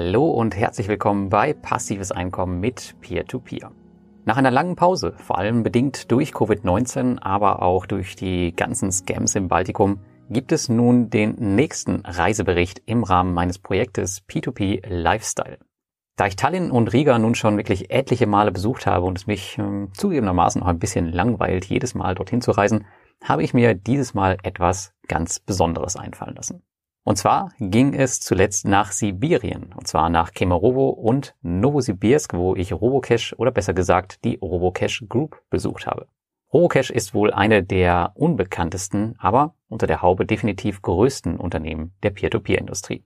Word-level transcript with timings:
Hallo 0.00 0.30
und 0.30 0.54
herzlich 0.54 0.86
willkommen 0.86 1.28
bei 1.28 1.52
Passives 1.52 2.12
Einkommen 2.12 2.60
mit 2.60 2.94
Peer-to-Peer. 3.00 3.70
-Peer. 3.70 3.72
Nach 4.26 4.36
einer 4.36 4.52
langen 4.52 4.76
Pause, 4.76 5.14
vor 5.16 5.38
allem 5.38 5.64
bedingt 5.64 6.12
durch 6.12 6.30
Covid-19, 6.30 7.18
aber 7.18 7.62
auch 7.62 7.84
durch 7.84 8.14
die 8.14 8.54
ganzen 8.54 8.92
Scams 8.92 9.34
im 9.34 9.48
Baltikum, 9.48 9.98
gibt 10.30 10.52
es 10.52 10.68
nun 10.68 11.10
den 11.10 11.34
nächsten 11.56 12.06
Reisebericht 12.06 12.80
im 12.86 13.02
Rahmen 13.02 13.34
meines 13.34 13.58
Projektes 13.58 14.22
P2P 14.28 14.86
Lifestyle. 14.88 15.58
Da 16.14 16.26
ich 16.28 16.36
Tallinn 16.36 16.70
und 16.70 16.92
Riga 16.92 17.18
nun 17.18 17.34
schon 17.34 17.56
wirklich 17.56 17.90
etliche 17.90 18.28
Male 18.28 18.52
besucht 18.52 18.86
habe 18.86 19.04
und 19.04 19.18
es 19.18 19.26
mich 19.26 19.58
äh, 19.58 19.88
zugegebenermaßen 19.94 20.62
auch 20.62 20.68
ein 20.68 20.78
bisschen 20.78 21.12
langweilt, 21.12 21.64
jedes 21.64 21.96
Mal 21.96 22.14
dorthin 22.14 22.40
zu 22.40 22.52
reisen, 22.52 22.86
habe 23.24 23.42
ich 23.42 23.52
mir 23.52 23.74
dieses 23.74 24.14
Mal 24.14 24.38
etwas 24.44 24.94
ganz 25.08 25.40
Besonderes 25.40 25.96
einfallen 25.96 26.36
lassen. 26.36 26.62
Und 27.04 27.16
zwar 27.16 27.52
ging 27.58 27.94
es 27.94 28.20
zuletzt 28.20 28.66
nach 28.66 28.92
Sibirien, 28.92 29.72
und 29.74 29.86
zwar 29.86 30.10
nach 30.10 30.32
Kemerovo 30.32 30.90
und 30.90 31.34
Novosibirsk, 31.40 32.34
wo 32.34 32.54
ich 32.54 32.72
Robocash 32.72 33.34
oder 33.38 33.50
besser 33.50 33.72
gesagt 33.72 34.24
die 34.24 34.36
Robocash 34.36 35.04
Group 35.08 35.42
besucht 35.48 35.86
habe. 35.86 36.06
Robocash 36.52 36.90
ist 36.90 37.14
wohl 37.14 37.32
eine 37.32 37.62
der 37.62 38.12
unbekanntesten, 38.14 39.16
aber 39.18 39.54
unter 39.68 39.86
der 39.86 40.02
Haube 40.02 40.26
definitiv 40.26 40.82
größten 40.82 41.38
Unternehmen 41.38 41.94
der 42.02 42.10
Peer-to-Peer-Industrie. 42.10 43.04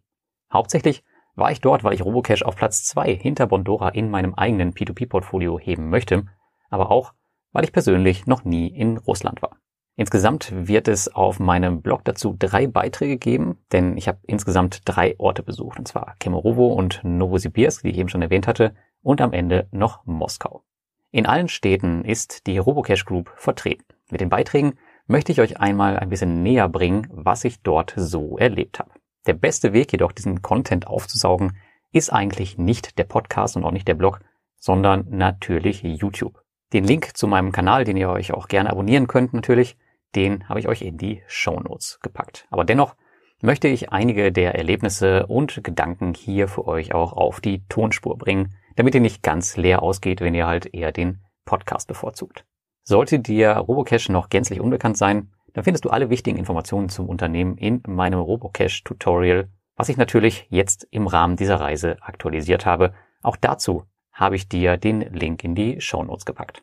Hauptsächlich 0.53 1.05
war 1.34 1.51
ich 1.51 1.61
dort, 1.61 1.83
weil 1.83 1.95
ich 1.95 2.05
Robocash 2.05 2.43
auf 2.43 2.56
Platz 2.56 2.84
zwei 2.84 3.15
hinter 3.15 3.47
Bondora 3.47 3.89
in 3.89 4.11
meinem 4.11 4.34
eigenen 4.34 4.73
P2P-Portfolio 4.73 5.59
heben 5.59 5.91
möchte, 5.91 6.27
aber 6.71 6.91
auch, 6.91 7.15
weil 7.53 7.65
ich 7.65 7.73
persönlich 7.73 8.27
noch 8.27 8.45
nie 8.45 8.69
in 8.69 8.99
Russland 8.99 9.43
war. 9.43 9.56
Insgesamt 9.95 10.53
wird 10.55 10.89
es 10.89 11.15
auf 11.15 11.39
meinem 11.39 11.83
Blog 11.83 12.03
dazu 12.05 12.34
drei 12.39 12.66
Beiträge 12.66 13.19
geben, 13.19 13.59
denn 13.72 13.97
ich 13.99 14.09
habe 14.09 14.19
insgesamt 14.22 14.81
drei 14.87 15.15
Orte 15.19 15.43
besucht, 15.43 15.78
und 15.78 15.87
zwar 15.87 16.16
Kemerovo 16.19 16.69
und 16.69 17.00
Novosibirsk, 17.05 17.83
die 17.83 17.91
ich 17.91 17.99
eben 17.99 18.09
schon 18.09 18.22
erwähnt 18.22 18.47
hatte, 18.47 18.75
und 19.03 19.21
am 19.21 19.33
Ende 19.33 19.69
noch 19.71 20.06
Moskau. 20.06 20.65
In 21.11 21.27
allen 21.27 21.49
Städten 21.49 22.05
ist 22.06 22.47
die 22.47 22.56
Robocash 22.56 23.05
Group 23.05 23.33
vertreten. 23.37 23.84
Mit 24.11 24.22
den 24.22 24.31
Beiträgen 24.31 24.78
möchte 25.06 25.31
ich 25.31 25.41
euch 25.41 25.61
einmal 25.61 25.99
ein 25.99 26.09
bisschen 26.09 26.43
näher 26.43 26.71
bringen, 26.71 27.06
was 27.11 27.45
ich 27.45 27.62
dort 27.62 27.93
so 27.97 28.39
erlebt 28.39 28.78
habe. 28.78 28.93
Der 29.27 29.34
beste 29.34 29.75
Weg 29.75 29.93
jedoch, 29.93 30.12
diesen 30.12 30.41
Content 30.41 30.87
aufzusaugen, 30.87 31.59
ist 31.93 32.11
eigentlich 32.11 32.56
nicht 32.56 32.99
der 32.99 33.05
Podcast 33.05 33.56
und 33.56 33.65
auch 33.65 33.71
nicht 33.72 33.87
der 33.87 33.95
Blog, 33.95 34.21
sondern 34.56 35.05
natürlich 35.11 35.83
YouTube. 35.83 36.43
Den 36.72 36.84
Link 36.84 37.16
zu 37.16 37.27
meinem 37.27 37.53
Kanal, 37.53 37.84
den 37.84 37.99
ihr 37.99 38.09
euch 38.09 38.33
auch 38.33 38.49
gerne 38.49 38.71
abonnieren 38.71 39.06
könnt 39.06 39.34
natürlich, 39.34 39.77
den 40.15 40.49
habe 40.49 40.61
ich 40.61 40.69
euch 40.69 40.83
in 40.83 40.99
die 40.99 41.23
Show 41.27 41.59
Notes 41.61 41.99
gepackt. 42.03 42.47
Aber 42.50 42.65
dennoch 42.65 42.97
möchte 43.43 43.69
ich 43.69 43.91
einige 43.91 44.33
der 44.33 44.55
Erlebnisse 44.55 45.27
und 45.27 45.62
Gedanken 45.65 46.15
hier 46.15 46.49
für 46.49 46.67
euch 46.67 46.95
auch 46.95 47.12
auf 47.12 47.41
die 47.41 47.67
Tonspur 47.69 48.17
bringen, 48.17 48.55
damit 48.77 48.95
ihr 48.95 49.01
nicht 49.01 49.22
ganz 49.22 49.56
leer 49.56 49.83
ausgeht, 49.83 50.21
wenn 50.21 50.34
ihr 50.34 50.47
halt 50.47 50.72
eher 50.75 50.93
den 50.93 51.21
Podcast 51.45 51.89
bevorzugt. 51.89 52.45
Sollte 52.84 53.19
dir 53.19 53.53
Robocash 53.53 54.09
noch 54.09 54.28
gänzlich 54.28 54.61
unbekannt 54.61 54.97
sein, 54.97 55.31
dann 55.53 55.65
findest 55.65 55.84
du 55.84 55.91
alle 55.91 56.11
wichtigen 56.11 56.39
Informationen 56.39 56.89
zum 56.89 57.09
Unternehmen 57.09 57.56
in 57.59 57.83
meinem 57.87 58.21
Robocash 58.21 58.84
Tutorial, 58.84 59.49
was 59.77 59.89
ich 59.89 59.97
natürlich 59.97 60.47
jetzt 60.51 60.87
im 60.91 61.06
Rahmen 61.06 61.37
dieser 61.37 61.61
Reise 61.61 61.97
aktualisiert 62.01 62.65
habe. 62.67 62.95
Auch 63.22 63.37
dazu 63.37 63.84
habe 64.12 64.37
ich 64.37 64.49
dir 64.49 64.77
den 64.77 65.01
Link 65.01 65.45
in 65.45 65.55
die 65.55 65.81
Show 65.81 66.03
Notes 66.03 66.25
gepackt. 66.25 66.62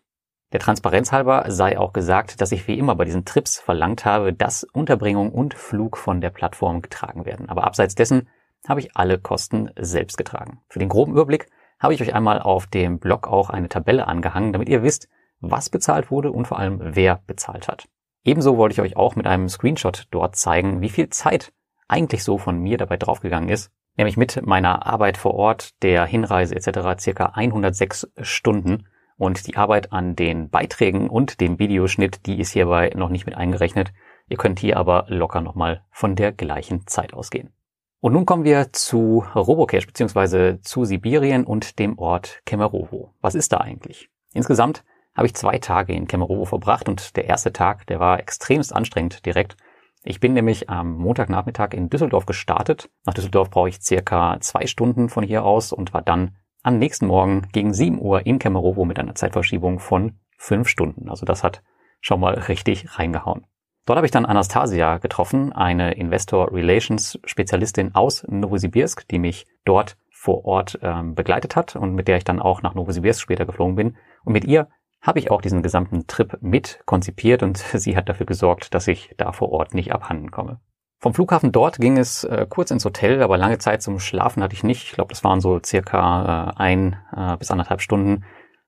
Der 0.52 0.60
Transparenz 0.60 1.12
halber 1.12 1.46
sei 1.50 1.78
auch 1.78 1.94
gesagt, 1.94 2.42
dass 2.42 2.52
ich 2.52 2.68
wie 2.68 2.78
immer 2.78 2.96
bei 2.96 3.06
diesen 3.06 3.24
Trips 3.24 3.60
verlangt 3.60 4.06
habe, 4.06 4.34
dass 4.34 4.64
Unterbringung 4.64 5.32
und 5.32 5.54
Flug 5.54 5.96
von 5.96 6.22
der 6.22 6.32
Plattform 6.32 6.82
getragen 6.82 7.26
werden. 7.26 7.50
Aber 7.50 7.66
abseits 7.66 7.94
dessen 7.94 8.28
habe 8.68 8.80
ich 8.80 8.98
alle 8.98 9.20
Kosten 9.20 9.70
selbst 9.78 10.18
getragen. 10.18 10.62
Für 10.68 10.80
den 10.80 10.90
groben 10.90 11.12
Überblick 11.12 11.50
habe 11.80 11.94
ich 11.94 12.02
euch 12.02 12.16
einmal 12.16 12.42
auf 12.42 12.66
dem 12.66 12.98
Blog 13.00 13.28
auch 13.28 13.52
eine 13.52 13.70
Tabelle 13.70 14.08
angehangen, 14.08 14.52
damit 14.52 14.70
ihr 14.70 14.82
wisst, 14.82 15.08
was 15.40 15.70
bezahlt 15.70 16.10
wurde 16.10 16.32
und 16.32 16.48
vor 16.48 16.58
allem 16.58 16.80
wer 16.82 17.22
bezahlt 17.28 17.68
hat. 17.68 17.88
Ebenso 18.24 18.58
wollte 18.58 18.74
ich 18.74 18.82
euch 18.82 18.98
auch 18.98 19.16
mit 19.16 19.28
einem 19.28 19.50
Screenshot 19.50 20.08
dort 20.12 20.36
zeigen, 20.36 20.82
wie 20.82 20.90
viel 20.90 21.10
Zeit 21.10 21.54
eigentlich 21.88 22.24
so 22.24 22.38
von 22.38 22.58
mir 22.58 22.78
dabei 22.78 22.98
draufgegangen 22.98 23.50
ist, 23.50 23.72
nämlich 23.98 24.18
mit 24.18 24.46
meiner 24.46 24.86
Arbeit 24.86 25.18
vor 25.18 25.36
Ort, 25.36 25.82
der 25.84 26.06
Hinreise 26.06 26.56
etc. 26.56 27.02
circa 27.02 27.26
106 27.28 28.12
Stunden 28.22 28.88
und 29.20 29.46
die 29.48 29.58
Arbeit 29.58 29.92
an 29.92 30.16
den 30.16 30.50
Beiträgen 30.50 31.10
und 31.10 31.42
dem 31.42 31.60
Videoschnitt, 31.60 32.26
die 32.26 32.40
ist 32.40 32.54
hierbei 32.54 32.92
noch 32.96 33.10
nicht 33.10 33.26
mit 33.26 33.36
eingerechnet. 33.36 33.92
Ihr 34.30 34.38
könnt 34.38 34.60
hier 34.60 34.78
aber 34.78 35.06
locker 35.10 35.42
nochmal 35.42 35.84
von 35.92 36.16
der 36.16 36.32
gleichen 36.32 36.88
Zeit 36.88 37.14
ausgehen. 37.14 37.52
Und 38.00 38.14
nun 38.14 38.26
kommen 38.26 38.46
wir 38.46 38.72
zu 38.72 39.26
Robocash 39.36 39.86
bzw. 39.86 40.62
zu 40.62 40.86
Sibirien 40.86 41.44
und 41.44 41.80
dem 41.80 42.00
Ort 42.00 42.42
Kemerovo. 42.46 43.14
Was 43.20 43.36
ist 43.36 43.52
da 43.52 43.58
eigentlich? 43.58 44.10
Insgesamt 44.34 44.86
habe 45.14 45.28
ich 45.28 45.36
zwei 45.36 45.58
Tage 45.58 45.92
in 45.94 46.08
Kemerovo 46.08 46.46
verbracht 46.46 46.88
und 46.88 47.18
der 47.18 47.26
erste 47.26 47.52
Tag, 47.52 47.88
der 47.88 48.00
war 48.00 48.20
extremst 48.20 48.74
anstrengend 48.74 49.26
direkt. 49.26 49.58
Ich 50.06 50.22
bin 50.22 50.32
nämlich 50.32 50.70
am 50.70 50.94
Montagnachmittag 50.94 51.74
in 51.74 51.90
Düsseldorf 51.90 52.26
gestartet. 52.26 52.90
Nach 53.06 53.14
Düsseldorf 53.14 53.50
brauche 53.50 53.68
ich 53.68 53.82
circa 53.82 54.38
zwei 54.40 54.66
Stunden 54.66 55.10
von 55.10 55.26
hier 55.26 55.44
aus 55.44 55.74
und 55.74 55.94
war 55.94 56.02
dann 56.02 56.38
am 56.64 56.78
nächsten 56.78 57.08
Morgen 57.08 57.48
gegen 57.52 57.74
7 57.74 58.00
Uhr 58.00 58.26
in 58.26 58.40
Kemerovo 58.40 58.86
mit 58.86 59.00
einer 59.00 59.16
Zeitverschiebung 59.16 59.80
von 59.80 60.20
5 60.38 60.68
Stunden. 60.68 61.10
Also 61.10 61.26
das 61.26 61.44
hat 61.44 61.62
schon 62.02 62.20
mal 62.20 62.34
richtig 62.34 62.98
reingehauen. 62.98 63.46
Dort 63.86 63.98
habe 63.98 64.06
ich 64.06 64.12
dann 64.12 64.26
Anastasia 64.26 64.98
getroffen, 64.98 65.52
eine 65.52 65.94
Investor 65.94 66.54
Relations 66.54 67.20
Spezialistin 67.26 67.96
aus 67.96 68.24
Novosibirsk, 68.28 69.08
die 69.08 69.20
mich 69.20 69.48
dort 69.66 69.98
vor 70.12 70.46
Ort 70.46 70.78
ähm, 70.82 71.16
begleitet 71.16 71.56
hat 71.56 71.76
und 71.76 71.96
mit 71.96 72.08
der 72.08 72.18
ich 72.18 72.24
dann 72.24 72.42
auch 72.42 72.62
nach 72.62 72.76
Novosibirsk 72.76 73.22
später 73.22 73.46
geflogen 73.46 73.76
bin. 73.76 73.98
Und 74.24 74.34
mit 74.34 74.46
ihr 74.46 74.68
habe 75.02 75.20
ich 75.20 75.32
auch 75.32 75.42
diesen 75.42 75.64
gesamten 75.64 76.08
Trip 76.08 76.38
mit 76.42 76.82
konzipiert 76.86 77.42
und 77.42 77.58
sie 77.74 77.96
hat 77.96 78.10
dafür 78.10 78.26
gesorgt, 78.26 78.74
dass 78.74 78.88
ich 78.88 79.16
da 79.18 79.32
vor 79.32 79.52
Ort 79.52 79.74
nicht 79.74 79.94
abhanden 79.94 80.30
komme. 80.30 80.60
Vom 81.02 81.14
Flughafen 81.14 81.54
dort 81.54 81.78
ging 81.78 81.98
es 81.98 82.26
äh, 82.26 82.46
kurz 82.50 82.72
ins 82.72 82.84
Hotel, 82.84 83.24
aber 83.24 83.38
lange 83.38 83.58
Zeit 83.58 83.82
zum 83.82 84.00
Schlafen 84.00 84.44
hatte 84.44 84.54
ich 84.54 84.64
nicht. 84.64 84.84
Ich 84.84 84.92
glaube, 84.92 85.14
das 85.14 85.24
waren 85.24 85.40
so 85.40 85.60
circa 85.66 86.52
äh, 86.52 86.60
ein 86.60 86.98
äh, 87.16 87.38
bis 87.38 87.52
anderthalb 87.52 87.82
Stunden. 87.82 88.26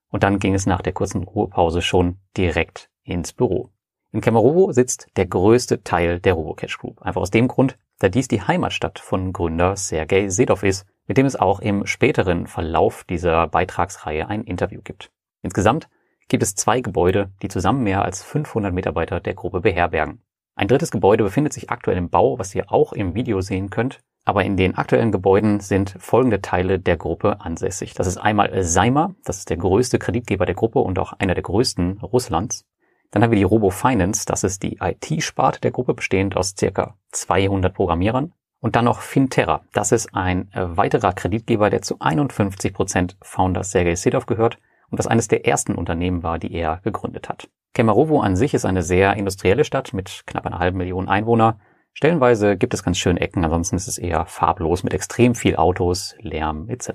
Und 0.09 0.23
dann 0.23 0.39
ging 0.39 0.53
es 0.53 0.65
nach 0.65 0.81
der 0.81 0.93
kurzen 0.93 1.23
Ruhepause 1.23 1.81
schon 1.81 2.19
direkt 2.37 2.89
ins 3.03 3.33
Büro. 3.33 3.69
In 4.13 4.21
Kemerovo 4.21 4.71
sitzt 4.71 5.07
der 5.17 5.25
größte 5.25 5.83
Teil 5.83 6.21
der 6.21 6.33
Robocash 6.33 6.77
Group. 6.77 7.01
Einfach 7.01 7.21
aus 7.21 7.31
dem 7.31 7.49
Grund, 7.49 7.77
da 7.99 8.07
dies 8.07 8.29
die 8.29 8.41
Heimatstadt 8.41 8.99
von 8.99 9.33
Gründer 9.33 9.75
Sergei 9.75 10.29
Sedov 10.29 10.63
ist, 10.63 10.85
mit 11.07 11.17
dem 11.17 11.25
es 11.25 11.35
auch 11.35 11.59
im 11.59 11.85
späteren 11.85 12.47
Verlauf 12.47 13.03
dieser 13.03 13.47
Beitragsreihe 13.47 14.27
ein 14.27 14.43
Interview 14.45 14.81
gibt. 14.81 15.11
Insgesamt 15.41 15.89
gibt 16.29 16.43
es 16.43 16.55
zwei 16.55 16.79
Gebäude, 16.79 17.31
die 17.41 17.49
zusammen 17.49 17.83
mehr 17.83 18.03
als 18.03 18.23
500 18.23 18.73
Mitarbeiter 18.73 19.19
der 19.19 19.33
Gruppe 19.33 19.59
beherbergen. 19.59 20.21
Ein 20.61 20.67
drittes 20.67 20.91
Gebäude 20.91 21.23
befindet 21.23 21.53
sich 21.53 21.71
aktuell 21.71 21.97
im 21.97 22.11
Bau, 22.11 22.37
was 22.37 22.53
ihr 22.53 22.71
auch 22.71 22.93
im 22.93 23.15
Video 23.15 23.41
sehen 23.41 23.71
könnt. 23.71 23.99
Aber 24.25 24.43
in 24.43 24.57
den 24.57 24.75
aktuellen 24.75 25.11
Gebäuden 25.11 25.59
sind 25.59 25.95
folgende 25.97 26.39
Teile 26.39 26.77
der 26.77 26.97
Gruppe 26.97 27.41
ansässig. 27.41 27.95
Das 27.95 28.05
ist 28.05 28.19
einmal 28.19 28.63
Seimer, 28.63 29.15
das 29.23 29.39
ist 29.39 29.49
der 29.49 29.57
größte 29.57 29.97
Kreditgeber 29.97 30.45
der 30.45 30.53
Gruppe 30.53 30.77
und 30.77 30.99
auch 30.99 31.13
einer 31.13 31.33
der 31.33 31.41
größten 31.41 31.97
Russlands. 32.01 32.67
Dann 33.09 33.23
haben 33.23 33.31
wir 33.31 33.39
die 33.39 33.43
Robo 33.43 33.71
Finance, 33.71 34.27
das 34.27 34.43
ist 34.43 34.61
die 34.61 34.77
IT-Sparte 34.79 35.61
der 35.61 35.71
Gruppe, 35.71 35.95
bestehend 35.95 36.37
aus 36.37 36.53
circa 36.55 36.93
200 37.11 37.73
Programmierern. 37.73 38.31
Und 38.59 38.75
dann 38.75 38.85
noch 38.85 38.99
Finterra, 38.99 39.63
das 39.73 39.91
ist 39.91 40.13
ein 40.13 40.51
weiterer 40.53 41.13
Kreditgeber, 41.13 41.71
der 41.71 41.81
zu 41.81 41.95
51 41.99 42.71
Prozent 42.71 43.17
Founder 43.23 43.63
Sergei 43.63 43.95
Sedov 43.95 44.27
gehört 44.27 44.59
und 44.91 44.99
das 44.99 45.07
eines 45.07 45.27
der 45.27 45.47
ersten 45.47 45.73
Unternehmen 45.73 46.21
war, 46.21 46.37
die 46.37 46.53
er 46.53 46.81
gegründet 46.83 47.29
hat. 47.29 47.49
Kemerovo 47.73 48.19
an 48.19 48.35
sich 48.35 48.53
ist 48.53 48.65
eine 48.65 48.83
sehr 48.83 49.15
industrielle 49.15 49.63
Stadt 49.63 49.93
mit 49.93 50.23
knapp 50.25 50.45
einer 50.45 50.59
halben 50.59 50.77
Million 50.77 51.07
Einwohner. 51.07 51.59
Stellenweise 51.93 52.57
gibt 52.57 52.73
es 52.73 52.83
ganz 52.83 52.97
schön 52.97 53.17
Ecken, 53.17 53.45
ansonsten 53.45 53.77
ist 53.77 53.87
es 53.87 53.97
eher 53.97 54.25
farblos 54.25 54.83
mit 54.83 54.93
extrem 54.93 55.35
viel 55.35 55.55
Autos, 55.55 56.15
Lärm 56.19 56.69
etc. 56.69 56.89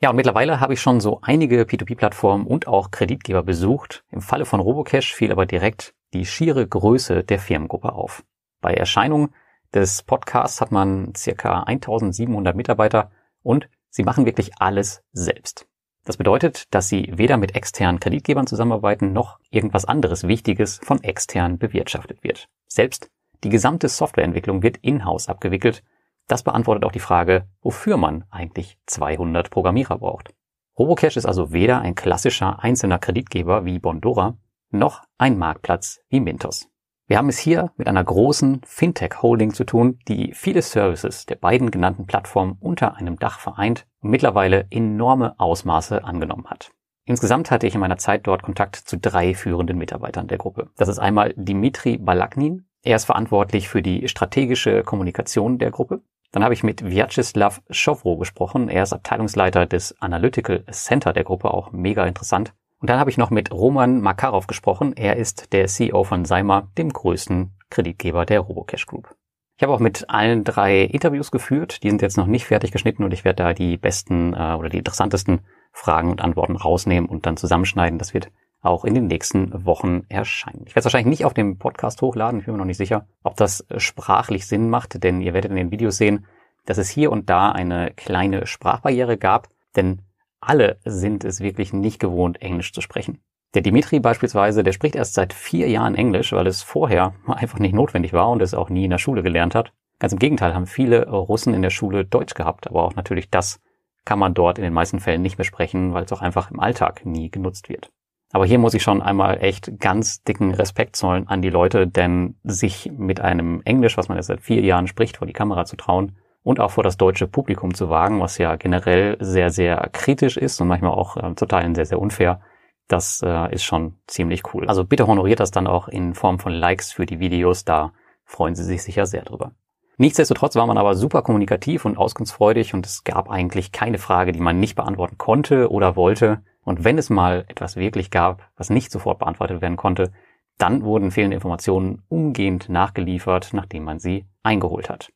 Ja, 0.00 0.10
und 0.10 0.16
mittlerweile 0.16 0.60
habe 0.60 0.72
ich 0.72 0.80
schon 0.80 1.00
so 1.00 1.20
einige 1.22 1.62
P2P-Plattformen 1.62 2.46
und 2.46 2.66
auch 2.66 2.90
Kreditgeber 2.90 3.42
besucht. 3.42 4.04
Im 4.10 4.20
Falle 4.20 4.46
von 4.46 4.60
Robocash 4.60 5.14
fiel 5.14 5.30
aber 5.30 5.46
direkt 5.46 5.94
die 6.12 6.26
schiere 6.26 6.66
Größe 6.66 7.22
der 7.22 7.38
Firmengruppe 7.38 7.92
auf. 7.92 8.24
Bei 8.60 8.74
Erscheinung 8.74 9.30
des 9.74 10.02
Podcasts 10.02 10.60
hat 10.60 10.72
man 10.72 11.14
circa 11.16 11.62
1700 11.62 12.56
Mitarbeiter 12.56 13.10
und 13.42 13.68
sie 13.90 14.02
machen 14.02 14.26
wirklich 14.26 14.52
alles 14.58 15.04
selbst. 15.12 15.68
Das 16.04 16.16
bedeutet, 16.16 16.74
dass 16.74 16.88
sie 16.88 17.12
weder 17.14 17.36
mit 17.36 17.54
externen 17.54 18.00
Kreditgebern 18.00 18.46
zusammenarbeiten, 18.46 19.12
noch 19.12 19.38
irgendwas 19.50 19.84
anderes 19.84 20.26
Wichtiges 20.26 20.80
von 20.82 21.02
extern 21.02 21.58
bewirtschaftet 21.58 22.24
wird. 22.24 22.48
Selbst 22.66 23.10
die 23.44 23.50
gesamte 23.50 23.88
Softwareentwicklung 23.88 24.62
wird 24.62 24.78
in-house 24.78 25.28
abgewickelt. 25.28 25.82
Das 26.26 26.42
beantwortet 26.42 26.84
auch 26.84 26.92
die 26.92 27.00
Frage, 27.00 27.48
wofür 27.60 27.96
man 27.96 28.24
eigentlich 28.30 28.78
200 28.86 29.50
Programmierer 29.50 29.98
braucht. 29.98 30.34
Robocash 30.78 31.16
ist 31.16 31.26
also 31.26 31.52
weder 31.52 31.80
ein 31.80 31.94
klassischer 31.94 32.62
einzelner 32.62 32.98
Kreditgeber 32.98 33.64
wie 33.64 33.78
Bondora, 33.78 34.38
noch 34.70 35.02
ein 35.18 35.36
Marktplatz 35.36 36.00
wie 36.08 36.20
Mintos. 36.20 36.69
Wir 37.10 37.18
haben 37.18 37.28
es 37.28 37.40
hier 37.40 37.72
mit 37.76 37.88
einer 37.88 38.04
großen 38.04 38.60
Fintech-Holding 38.64 39.52
zu 39.52 39.64
tun, 39.64 39.98
die 40.06 40.32
viele 40.32 40.62
Services 40.62 41.26
der 41.26 41.34
beiden 41.34 41.72
genannten 41.72 42.06
Plattformen 42.06 42.56
unter 42.60 42.94
einem 42.94 43.18
Dach 43.18 43.40
vereint 43.40 43.88
und 43.98 44.10
mittlerweile 44.10 44.68
enorme 44.70 45.34
Ausmaße 45.40 46.04
angenommen 46.04 46.46
hat. 46.46 46.70
Insgesamt 47.06 47.50
hatte 47.50 47.66
ich 47.66 47.74
in 47.74 47.80
meiner 47.80 47.98
Zeit 47.98 48.28
dort 48.28 48.44
Kontakt 48.44 48.76
zu 48.76 48.96
drei 48.96 49.34
führenden 49.34 49.76
Mitarbeitern 49.76 50.28
der 50.28 50.38
Gruppe. 50.38 50.70
Das 50.76 50.86
ist 50.86 51.00
einmal 51.00 51.34
Dimitri 51.36 51.98
Balaknin. 51.98 52.68
Er 52.84 52.94
ist 52.94 53.06
verantwortlich 53.06 53.68
für 53.68 53.82
die 53.82 54.06
strategische 54.06 54.84
Kommunikation 54.84 55.58
der 55.58 55.72
Gruppe. 55.72 56.02
Dann 56.30 56.44
habe 56.44 56.54
ich 56.54 56.62
mit 56.62 56.88
Vyacheslav 56.88 57.60
Schowro 57.70 58.18
gesprochen. 58.18 58.68
Er 58.68 58.84
ist 58.84 58.92
Abteilungsleiter 58.92 59.66
des 59.66 60.00
Analytical 60.00 60.64
Center 60.70 61.12
der 61.12 61.24
Gruppe, 61.24 61.52
auch 61.52 61.72
mega 61.72 62.06
interessant. 62.06 62.54
Und 62.80 62.88
dann 62.88 62.98
habe 62.98 63.10
ich 63.10 63.18
noch 63.18 63.30
mit 63.30 63.52
Roman 63.52 64.00
Makarov 64.00 64.46
gesprochen. 64.46 64.94
Er 64.94 65.16
ist 65.16 65.52
der 65.52 65.66
CEO 65.66 66.02
von 66.04 66.24
Seimer, 66.24 66.68
dem 66.78 66.90
größten 66.90 67.52
Kreditgeber 67.68 68.24
der 68.24 68.40
Robocash 68.40 68.86
Group. 68.86 69.14
Ich 69.56 69.62
habe 69.62 69.74
auch 69.74 69.80
mit 69.80 70.08
allen 70.08 70.42
drei 70.44 70.84
Interviews 70.84 71.30
geführt. 71.30 71.82
Die 71.82 71.90
sind 71.90 72.00
jetzt 72.00 72.16
noch 72.16 72.26
nicht 72.26 72.46
fertig 72.46 72.72
geschnitten 72.72 73.04
und 73.04 73.12
ich 73.12 73.26
werde 73.26 73.42
da 73.42 73.52
die 73.52 73.76
besten 73.76 74.32
äh, 74.32 74.54
oder 74.54 74.70
die 74.70 74.78
interessantesten 74.78 75.40
Fragen 75.72 76.10
und 76.10 76.22
Antworten 76.22 76.56
rausnehmen 76.56 77.08
und 77.08 77.26
dann 77.26 77.36
zusammenschneiden. 77.36 77.98
Das 77.98 78.14
wird 78.14 78.30
auch 78.62 78.86
in 78.86 78.94
den 78.94 79.06
nächsten 79.06 79.66
Wochen 79.66 80.04
erscheinen. 80.08 80.62
Ich 80.64 80.70
werde 80.70 80.80
es 80.80 80.84
wahrscheinlich 80.86 81.10
nicht 81.10 81.24
auf 81.26 81.34
dem 81.34 81.58
Podcast 81.58 82.00
hochladen. 82.00 82.40
Ich 82.40 82.46
bin 82.46 82.54
mir 82.54 82.58
noch 82.58 82.64
nicht 82.64 82.78
sicher, 82.78 83.06
ob 83.22 83.36
das 83.36 83.66
sprachlich 83.76 84.46
Sinn 84.46 84.70
macht, 84.70 85.02
denn 85.04 85.20
ihr 85.20 85.34
werdet 85.34 85.50
in 85.50 85.56
den 85.56 85.70
Videos 85.70 85.98
sehen, 85.98 86.26
dass 86.64 86.78
es 86.78 86.88
hier 86.88 87.12
und 87.12 87.28
da 87.28 87.52
eine 87.52 87.90
kleine 87.96 88.46
Sprachbarriere 88.46 89.18
gab, 89.18 89.48
denn 89.76 90.00
alle 90.40 90.78
sind 90.84 91.24
es 91.24 91.40
wirklich 91.40 91.72
nicht 91.72 92.00
gewohnt, 92.00 92.40
Englisch 92.42 92.72
zu 92.72 92.80
sprechen. 92.80 93.20
Der 93.54 93.62
Dimitri 93.62 93.98
beispielsweise, 93.98 94.62
der 94.62 94.72
spricht 94.72 94.94
erst 94.94 95.14
seit 95.14 95.32
vier 95.32 95.68
Jahren 95.68 95.94
Englisch, 95.94 96.32
weil 96.32 96.46
es 96.46 96.62
vorher 96.62 97.14
einfach 97.26 97.58
nicht 97.58 97.74
notwendig 97.74 98.12
war 98.12 98.30
und 98.30 98.42
es 98.42 98.54
auch 98.54 98.70
nie 98.70 98.84
in 98.84 98.90
der 98.90 98.98
Schule 98.98 99.22
gelernt 99.22 99.54
hat. 99.54 99.72
Ganz 99.98 100.12
im 100.12 100.18
Gegenteil 100.18 100.54
haben 100.54 100.66
viele 100.66 101.08
Russen 101.08 101.52
in 101.52 101.62
der 101.62 101.70
Schule 101.70 102.04
Deutsch 102.04 102.34
gehabt, 102.34 102.68
aber 102.68 102.84
auch 102.84 102.94
natürlich 102.94 103.28
das 103.28 103.60
kann 104.04 104.18
man 104.18 104.32
dort 104.32 104.58
in 104.58 104.64
den 104.64 104.72
meisten 104.72 104.98
Fällen 104.98 105.20
nicht 105.20 105.36
mehr 105.36 105.44
sprechen, 105.44 105.92
weil 105.92 106.04
es 106.04 106.12
auch 106.12 106.22
einfach 106.22 106.50
im 106.50 106.58
Alltag 106.58 107.04
nie 107.04 107.30
genutzt 107.30 107.68
wird. 107.68 107.90
Aber 108.32 108.46
hier 108.46 108.58
muss 108.58 108.74
ich 108.74 108.82
schon 108.82 109.02
einmal 109.02 109.42
echt 109.42 109.78
ganz 109.80 110.22
dicken 110.22 110.54
Respekt 110.54 110.96
zollen 110.96 111.26
an 111.26 111.42
die 111.42 111.50
Leute, 111.50 111.86
denn 111.86 112.36
sich 112.44 112.90
mit 112.96 113.20
einem 113.20 113.60
Englisch, 113.64 113.98
was 113.98 114.08
man 114.08 114.16
jetzt 114.16 114.28
seit 114.28 114.40
vier 114.40 114.62
Jahren 114.62 114.86
spricht, 114.86 115.16
vor 115.16 115.26
die 115.26 115.32
Kamera 115.32 115.64
zu 115.64 115.76
trauen, 115.76 116.16
und 116.42 116.60
auch 116.60 116.70
vor 116.70 116.84
das 116.84 116.96
deutsche 116.96 117.26
Publikum 117.26 117.74
zu 117.74 117.90
wagen, 117.90 118.20
was 118.20 118.38
ja 118.38 118.56
generell 118.56 119.16
sehr, 119.20 119.50
sehr 119.50 119.88
kritisch 119.92 120.36
ist 120.36 120.60
und 120.60 120.68
manchmal 120.68 120.92
auch 120.92 121.16
äh, 121.16 121.34
zu 121.34 121.46
Teilen 121.46 121.74
sehr, 121.74 121.86
sehr 121.86 122.00
unfair. 122.00 122.40
Das 122.88 123.22
äh, 123.24 123.54
ist 123.54 123.62
schon 123.62 123.98
ziemlich 124.06 124.42
cool. 124.54 124.66
Also 124.68 124.84
bitte 124.84 125.06
honoriert 125.06 125.40
das 125.40 125.50
dann 125.50 125.66
auch 125.66 125.88
in 125.88 126.14
Form 126.14 126.38
von 126.38 126.52
Likes 126.52 126.92
für 126.92 127.06
die 127.06 127.20
Videos, 127.20 127.64
da 127.64 127.92
freuen 128.24 128.54
Sie 128.54 128.64
sich 128.64 128.82
sicher 128.82 129.06
sehr 129.06 129.22
drüber. 129.22 129.52
Nichtsdestotrotz 129.96 130.56
war 130.56 130.66
man 130.66 130.78
aber 130.78 130.94
super 130.94 131.20
kommunikativ 131.20 131.84
und 131.84 131.98
auskunftsfreudig 131.98 132.72
und 132.72 132.86
es 132.86 133.04
gab 133.04 133.28
eigentlich 133.28 133.70
keine 133.70 133.98
Frage, 133.98 134.32
die 134.32 134.40
man 134.40 134.58
nicht 134.58 134.74
beantworten 134.74 135.18
konnte 135.18 135.70
oder 135.70 135.94
wollte. 135.94 136.42
Und 136.64 136.84
wenn 136.84 136.96
es 136.96 137.10
mal 137.10 137.44
etwas 137.48 137.76
wirklich 137.76 138.10
gab, 138.10 138.50
was 138.56 138.70
nicht 138.70 138.90
sofort 138.90 139.18
beantwortet 139.18 139.60
werden 139.60 139.76
konnte, 139.76 140.10
dann 140.56 140.84
wurden 140.84 141.10
fehlende 141.10 141.34
Informationen 141.34 142.02
umgehend 142.08 142.70
nachgeliefert, 142.70 143.50
nachdem 143.52 143.84
man 143.84 143.98
sie 143.98 144.24
eingeholt 144.42 144.88
hat. 144.88 145.10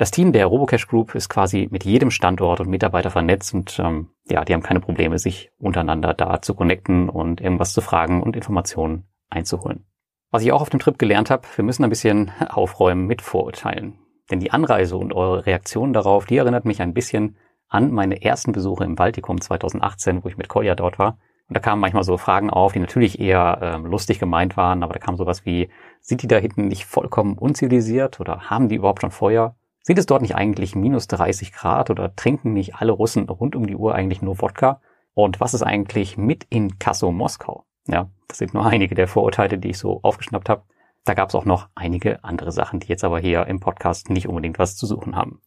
Das 0.00 0.10
Team 0.10 0.32
der 0.32 0.46
Robocash 0.46 0.86
Group 0.86 1.14
ist 1.14 1.28
quasi 1.28 1.68
mit 1.70 1.84
jedem 1.84 2.10
Standort 2.10 2.58
und 2.60 2.70
Mitarbeiter 2.70 3.10
vernetzt 3.10 3.52
und 3.52 3.78
ähm, 3.78 4.08
ja, 4.30 4.46
die 4.46 4.54
haben 4.54 4.62
keine 4.62 4.80
Probleme, 4.80 5.18
sich 5.18 5.50
untereinander 5.58 6.14
da 6.14 6.40
zu 6.40 6.54
connecten 6.54 7.10
und 7.10 7.42
irgendwas 7.42 7.74
zu 7.74 7.82
fragen 7.82 8.22
und 8.22 8.34
Informationen 8.34 9.04
einzuholen. 9.28 9.84
Was 10.30 10.42
ich 10.42 10.52
auch 10.52 10.62
auf 10.62 10.70
dem 10.70 10.80
Trip 10.80 10.98
gelernt 10.98 11.28
habe, 11.28 11.46
wir 11.54 11.64
müssen 11.66 11.84
ein 11.84 11.90
bisschen 11.90 12.32
aufräumen 12.48 13.06
mit 13.06 13.20
Vorurteilen. 13.20 13.98
Denn 14.30 14.40
die 14.40 14.52
Anreise 14.52 14.96
und 14.96 15.12
eure 15.12 15.44
Reaktion 15.44 15.92
darauf, 15.92 16.24
die 16.24 16.38
erinnert 16.38 16.64
mich 16.64 16.80
ein 16.80 16.94
bisschen 16.94 17.36
an 17.68 17.92
meine 17.92 18.22
ersten 18.22 18.52
Besuche 18.52 18.84
im 18.84 18.94
Baltikum 18.94 19.38
2018, 19.38 20.24
wo 20.24 20.28
ich 20.28 20.38
mit 20.38 20.48
Kolja 20.48 20.76
dort 20.76 20.98
war. 20.98 21.18
Und 21.46 21.58
da 21.58 21.60
kamen 21.60 21.82
manchmal 21.82 22.04
so 22.04 22.16
Fragen 22.16 22.48
auf, 22.48 22.72
die 22.72 22.78
natürlich 22.78 23.20
eher 23.20 23.58
ähm, 23.60 23.84
lustig 23.84 24.18
gemeint 24.18 24.56
waren, 24.56 24.82
aber 24.82 24.94
da 24.94 24.98
kam 24.98 25.18
sowas 25.18 25.44
wie, 25.44 25.68
sind 26.00 26.22
die 26.22 26.26
da 26.26 26.38
hinten 26.38 26.68
nicht 26.68 26.86
vollkommen 26.86 27.36
unzivilisiert 27.36 28.18
oder 28.18 28.48
haben 28.48 28.70
die 28.70 28.76
überhaupt 28.76 29.02
schon 29.02 29.10
Feuer? 29.10 29.56
Sind 29.82 29.98
es 29.98 30.06
dort 30.06 30.22
nicht 30.22 30.34
eigentlich 30.34 30.74
minus 30.74 31.08
30 31.08 31.52
Grad 31.52 31.90
oder 31.90 32.14
trinken 32.14 32.52
nicht 32.52 32.76
alle 32.76 32.92
Russen 32.92 33.28
rund 33.28 33.56
um 33.56 33.66
die 33.66 33.76
Uhr 33.76 33.94
eigentlich 33.94 34.22
nur 34.22 34.40
Wodka? 34.40 34.80
Und 35.14 35.40
was 35.40 35.54
ist 35.54 35.62
eigentlich 35.62 36.16
mit 36.16 36.46
in 36.50 36.78
Kasso 36.78 37.10
Moskau? 37.10 37.64
Ja, 37.86 38.10
das 38.28 38.38
sind 38.38 38.54
nur 38.54 38.66
einige 38.66 38.94
der 38.94 39.08
Vorurteile, 39.08 39.58
die 39.58 39.70
ich 39.70 39.78
so 39.78 40.00
aufgeschnappt 40.02 40.48
habe. 40.48 40.64
Da 41.04 41.14
gab 41.14 41.30
es 41.30 41.34
auch 41.34 41.46
noch 41.46 41.68
einige 41.74 42.22
andere 42.24 42.52
Sachen, 42.52 42.80
die 42.80 42.88
jetzt 42.88 43.04
aber 43.04 43.18
hier 43.18 43.46
im 43.46 43.58
Podcast 43.58 44.10
nicht 44.10 44.28
unbedingt 44.28 44.58
was 44.58 44.76
zu 44.76 44.86
suchen 44.86 45.16
haben. 45.16 45.40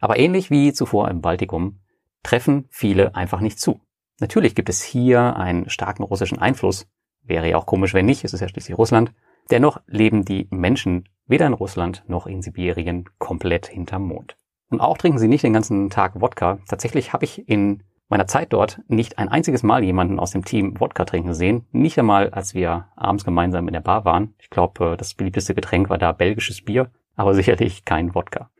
Aber 0.00 0.18
ähnlich 0.18 0.50
wie 0.50 0.72
zuvor 0.72 1.08
im 1.08 1.20
Baltikum 1.20 1.80
treffen 2.22 2.66
viele 2.70 3.14
einfach 3.14 3.40
nicht 3.40 3.58
zu. 3.58 3.80
Natürlich 4.20 4.54
gibt 4.54 4.68
es 4.68 4.82
hier 4.82 5.36
einen 5.36 5.68
starken 5.68 6.04
russischen 6.04 6.38
Einfluss. 6.38 6.88
Wäre 7.22 7.48
ja 7.48 7.56
auch 7.56 7.66
komisch, 7.66 7.94
wenn 7.94 8.06
nicht, 8.06 8.24
es 8.24 8.32
ist 8.32 8.40
ja 8.40 8.48
schließlich 8.48 8.78
Russland. 8.78 9.12
Dennoch 9.50 9.80
leben 9.86 10.24
die 10.24 10.46
Menschen 10.50 11.08
weder 11.32 11.46
in 11.46 11.54
Russland 11.54 12.04
noch 12.06 12.28
in 12.28 12.42
Sibirien 12.42 13.06
komplett 13.18 13.66
hinterm 13.66 14.04
Mond. 14.06 14.36
Und 14.70 14.80
auch 14.80 14.96
trinken 14.96 15.18
sie 15.18 15.26
nicht 15.26 15.42
den 15.42 15.52
ganzen 15.52 15.90
Tag 15.90 16.20
Wodka. 16.20 16.58
Tatsächlich 16.68 17.12
habe 17.12 17.24
ich 17.24 17.48
in 17.48 17.82
meiner 18.08 18.26
Zeit 18.26 18.52
dort 18.52 18.80
nicht 18.88 19.18
ein 19.18 19.30
einziges 19.30 19.62
Mal 19.62 19.82
jemanden 19.82 20.20
aus 20.20 20.32
dem 20.32 20.44
Team 20.44 20.78
Wodka 20.78 21.06
trinken 21.06 21.32
sehen. 21.32 21.66
Nicht 21.72 21.98
einmal, 21.98 22.30
als 22.30 22.54
wir 22.54 22.88
abends 22.94 23.24
gemeinsam 23.24 23.66
in 23.66 23.72
der 23.72 23.80
Bar 23.80 24.04
waren. 24.04 24.34
Ich 24.38 24.50
glaube, 24.50 24.96
das 24.98 25.14
beliebteste 25.14 25.54
Getränk 25.54 25.88
war 25.88 25.98
da 25.98 26.12
belgisches 26.12 26.62
Bier, 26.62 26.90
aber 27.16 27.34
sicherlich 27.34 27.84
kein 27.84 28.14
Wodka. 28.14 28.50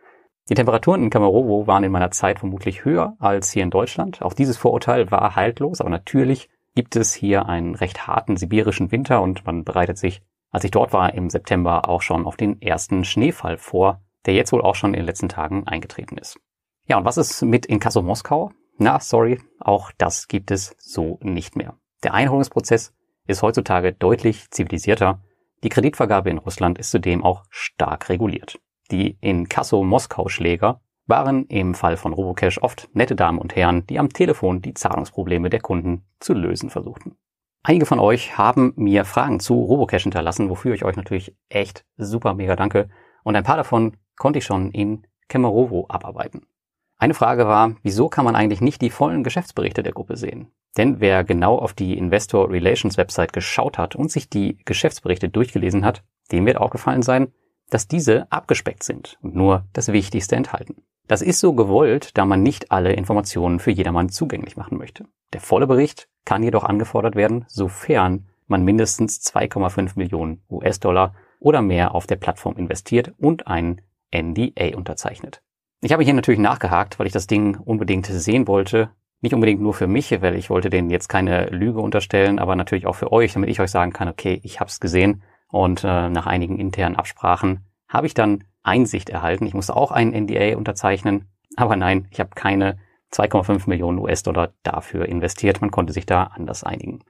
Die 0.48 0.54
Temperaturen 0.54 1.02
in 1.02 1.10
Kamarovo 1.10 1.66
waren 1.66 1.84
in 1.84 1.92
meiner 1.92 2.10
Zeit 2.10 2.40
vermutlich 2.40 2.84
höher 2.84 3.14
als 3.20 3.52
hier 3.52 3.62
in 3.62 3.70
Deutschland. 3.70 4.22
Auch 4.22 4.32
dieses 4.32 4.56
Vorurteil 4.56 5.10
war 5.10 5.36
haltlos, 5.36 5.80
aber 5.80 5.90
natürlich 5.90 6.48
gibt 6.74 6.96
es 6.96 7.14
hier 7.14 7.46
einen 7.46 7.74
recht 7.74 8.06
harten 8.06 8.36
sibirischen 8.36 8.90
Winter 8.90 9.20
und 9.22 9.44
man 9.44 9.62
bereitet 9.62 9.98
sich 9.98 10.22
als 10.52 10.64
ich 10.64 10.70
dort 10.70 10.92
war 10.92 11.14
im 11.14 11.30
September 11.30 11.88
auch 11.88 12.02
schon 12.02 12.26
auf 12.26 12.36
den 12.36 12.60
ersten 12.60 13.04
Schneefall 13.04 13.56
vor, 13.56 14.02
der 14.26 14.34
jetzt 14.34 14.52
wohl 14.52 14.62
auch 14.62 14.74
schon 14.74 14.94
in 14.94 15.00
den 15.00 15.06
letzten 15.06 15.28
Tagen 15.28 15.66
eingetreten 15.66 16.18
ist. 16.18 16.38
Ja, 16.86 16.98
und 16.98 17.04
was 17.04 17.16
ist 17.16 17.42
mit 17.42 17.66
Inkasso 17.66 18.02
Moskau? 18.02 18.52
Na, 18.78 19.00
sorry, 19.00 19.40
auch 19.58 19.90
das 19.98 20.28
gibt 20.28 20.50
es 20.50 20.76
so 20.78 21.18
nicht 21.22 21.56
mehr. 21.56 21.76
Der 22.04 22.14
Einholungsprozess 22.14 22.92
ist 23.26 23.42
heutzutage 23.42 23.92
deutlich 23.92 24.50
zivilisierter. 24.50 25.22
Die 25.64 25.68
Kreditvergabe 25.68 26.30
in 26.30 26.38
Russland 26.38 26.78
ist 26.78 26.90
zudem 26.90 27.24
auch 27.24 27.44
stark 27.48 28.08
reguliert. 28.08 28.58
Die 28.90 29.16
Inkasso 29.20 29.82
Moskau 29.84 30.28
Schläger 30.28 30.80
waren 31.06 31.46
im 31.46 31.74
Fall 31.74 31.96
von 31.96 32.12
Robocash 32.12 32.58
oft 32.58 32.88
nette 32.94 33.16
Damen 33.16 33.38
und 33.38 33.56
Herren, 33.56 33.86
die 33.86 33.98
am 33.98 34.10
Telefon 34.10 34.60
die 34.60 34.74
Zahlungsprobleme 34.74 35.50
der 35.50 35.60
Kunden 35.60 36.04
zu 36.20 36.34
lösen 36.34 36.70
versuchten. 36.70 37.16
Einige 37.64 37.86
von 37.86 38.00
euch 38.00 38.36
haben 38.36 38.72
mir 38.74 39.04
Fragen 39.04 39.38
zu 39.38 39.54
Robocash 39.54 40.02
hinterlassen, 40.02 40.50
wofür 40.50 40.74
ich 40.74 40.84
euch 40.84 40.96
natürlich 40.96 41.36
echt 41.48 41.84
super 41.96 42.34
mega 42.34 42.56
danke. 42.56 42.88
Und 43.22 43.36
ein 43.36 43.44
paar 43.44 43.56
davon 43.56 43.96
konnte 44.16 44.40
ich 44.40 44.44
schon 44.44 44.72
in 44.72 45.06
Kemerovo 45.28 45.86
abarbeiten. 45.88 46.46
Eine 46.98 47.14
Frage 47.14 47.46
war, 47.46 47.76
wieso 47.82 48.08
kann 48.08 48.24
man 48.24 48.34
eigentlich 48.34 48.60
nicht 48.60 48.80
die 48.80 48.90
vollen 48.90 49.22
Geschäftsberichte 49.22 49.82
der 49.82 49.92
Gruppe 49.92 50.16
sehen? 50.16 50.50
Denn 50.76 51.00
wer 51.00 51.22
genau 51.22 51.56
auf 51.58 51.72
die 51.72 51.96
Investor 51.96 52.50
Relations 52.50 52.96
Website 52.96 53.32
geschaut 53.32 53.78
hat 53.78 53.94
und 53.94 54.10
sich 54.10 54.28
die 54.28 54.58
Geschäftsberichte 54.64 55.28
durchgelesen 55.28 55.84
hat, 55.84 56.02
dem 56.32 56.46
wird 56.46 56.56
aufgefallen 56.56 57.02
sein, 57.02 57.32
dass 57.70 57.88
diese 57.88 58.30
abgespeckt 58.30 58.82
sind 58.82 59.18
und 59.22 59.34
nur 59.34 59.66
das 59.72 59.92
Wichtigste 59.92 60.34
enthalten. 60.36 60.82
Das 61.08 61.22
ist 61.22 61.40
so 61.40 61.52
gewollt, 61.52 62.16
da 62.16 62.24
man 62.24 62.42
nicht 62.42 62.70
alle 62.70 62.92
Informationen 62.92 63.58
für 63.58 63.70
jedermann 63.70 64.08
zugänglich 64.08 64.56
machen 64.56 64.78
möchte. 64.78 65.04
Der 65.32 65.40
volle 65.40 65.66
Bericht 65.66 66.08
kann 66.24 66.42
jedoch 66.42 66.64
angefordert 66.64 67.16
werden, 67.16 67.44
sofern 67.48 68.28
man 68.46 68.64
mindestens 68.64 69.20
2,5 69.20 69.92
Millionen 69.96 70.42
US-Dollar 70.50 71.14
oder 71.40 71.62
mehr 71.62 71.94
auf 71.94 72.06
der 72.06 72.16
Plattform 72.16 72.56
investiert 72.56 73.12
und 73.18 73.46
einen 73.46 73.80
NDA 74.14 74.76
unterzeichnet. 74.76 75.42
Ich 75.80 75.92
habe 75.92 76.04
hier 76.04 76.14
natürlich 76.14 76.40
nachgehakt, 76.40 76.98
weil 76.98 77.06
ich 77.06 77.12
das 77.12 77.26
Ding 77.26 77.56
unbedingt 77.56 78.06
sehen 78.06 78.46
wollte. 78.46 78.90
Nicht 79.20 79.34
unbedingt 79.34 79.60
nur 79.60 79.74
für 79.74 79.88
mich, 79.88 80.10
weil 80.22 80.36
ich 80.36 80.50
wollte 80.50 80.70
denen 80.70 80.90
jetzt 80.90 81.08
keine 81.08 81.46
Lüge 81.46 81.80
unterstellen, 81.80 82.38
aber 82.38 82.54
natürlich 82.54 82.86
auch 82.86 82.94
für 82.94 83.10
euch, 83.12 83.32
damit 83.32 83.50
ich 83.50 83.60
euch 83.60 83.70
sagen 83.70 83.92
kann, 83.92 84.08
okay, 84.08 84.40
ich 84.44 84.60
habe 84.60 84.68
es 84.68 84.78
gesehen 84.78 85.22
und 85.48 85.82
äh, 85.82 86.08
nach 86.08 86.26
einigen 86.26 86.58
internen 86.58 86.96
Absprachen 86.96 87.66
habe 87.88 88.06
ich 88.06 88.14
dann 88.14 88.44
Einsicht 88.62 89.10
erhalten. 89.10 89.46
Ich 89.46 89.54
musste 89.54 89.76
auch 89.76 89.90
einen 89.90 90.12
NDA 90.12 90.56
unterzeichnen, 90.56 91.28
aber 91.56 91.76
nein, 91.76 92.06
ich 92.10 92.20
habe 92.20 92.30
keine 92.34 92.78
2,5 93.12 93.68
Millionen 93.68 93.98
US-Dollar 93.98 94.52
dafür 94.62 95.06
investiert. 95.06 95.60
Man 95.60 95.70
konnte 95.70 95.92
sich 95.92 96.06
da 96.06 96.24
anders 96.24 96.64
einigen. 96.64 97.00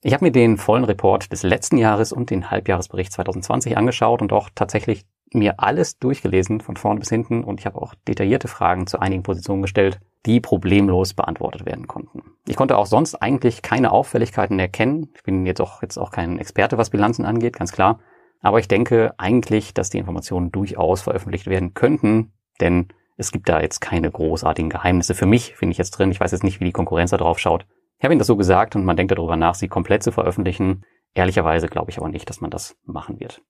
Ich 0.00 0.12
habe 0.14 0.24
mir 0.24 0.32
den 0.32 0.58
vollen 0.58 0.84
Report 0.84 1.32
des 1.32 1.42
letzten 1.42 1.76
Jahres 1.76 2.12
und 2.12 2.30
den 2.30 2.50
Halbjahresbericht 2.50 3.12
2020 3.12 3.76
angeschaut 3.76 4.22
und 4.22 4.32
auch 4.32 4.48
tatsächlich 4.54 5.04
mir 5.32 5.60
alles 5.60 5.98
durchgelesen 5.98 6.60
von 6.60 6.76
vorne 6.76 7.00
bis 7.00 7.08
hinten 7.08 7.44
und 7.44 7.60
ich 7.60 7.66
habe 7.66 7.80
auch 7.80 7.94
detaillierte 8.06 8.48
Fragen 8.48 8.86
zu 8.86 9.00
einigen 9.00 9.22
Positionen 9.22 9.62
gestellt, 9.62 10.00
die 10.24 10.40
problemlos 10.40 11.14
beantwortet 11.14 11.66
werden 11.66 11.86
konnten. 11.86 12.22
Ich 12.46 12.56
konnte 12.56 12.78
auch 12.78 12.86
sonst 12.86 13.16
eigentlich 13.16 13.62
keine 13.62 13.90
Auffälligkeiten 13.90 14.58
erkennen. 14.58 15.10
Ich 15.14 15.22
bin 15.22 15.44
jetzt 15.46 15.60
auch, 15.60 15.82
jetzt 15.82 15.98
auch 15.98 16.10
kein 16.10 16.38
Experte, 16.38 16.78
was 16.78 16.90
Bilanzen 16.90 17.24
angeht, 17.24 17.56
ganz 17.56 17.72
klar. 17.72 18.00
Aber 18.40 18.60
ich 18.60 18.68
denke 18.68 19.14
eigentlich, 19.18 19.74
dass 19.74 19.90
die 19.90 19.98
Informationen 19.98 20.52
durchaus 20.52 21.02
veröffentlicht 21.02 21.46
werden 21.46 21.74
könnten, 21.74 22.32
denn 22.60 22.88
es 23.18 23.32
gibt 23.32 23.48
da 23.48 23.60
jetzt 23.60 23.80
keine 23.80 24.10
großartigen 24.10 24.70
Geheimnisse. 24.70 25.14
Für 25.14 25.26
mich 25.26 25.56
finde 25.56 25.72
ich 25.72 25.78
jetzt 25.78 25.90
drin. 25.90 26.12
Ich 26.12 26.20
weiß 26.20 26.30
jetzt 26.30 26.44
nicht, 26.44 26.60
wie 26.60 26.64
die 26.64 26.72
Konkurrenz 26.72 27.10
da 27.10 27.16
drauf 27.16 27.40
schaut. 27.40 27.66
Ich 27.98 28.04
habe 28.04 28.14
Ihnen 28.14 28.20
das 28.20 28.28
so 28.28 28.36
gesagt 28.36 28.76
und 28.76 28.84
man 28.84 28.96
denkt 28.96 29.10
darüber 29.10 29.36
nach, 29.36 29.56
sie 29.56 29.66
komplett 29.66 30.04
zu 30.04 30.12
veröffentlichen. 30.12 30.84
Ehrlicherweise 31.14 31.66
glaube 31.66 31.90
ich 31.90 31.98
aber 31.98 32.08
nicht, 32.08 32.30
dass 32.30 32.40
man 32.40 32.50
das 32.50 32.76
machen 32.84 33.18
wird. 33.18 33.42